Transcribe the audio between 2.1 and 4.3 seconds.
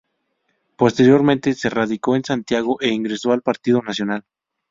en Santiago e ingresó al Partido Nacional.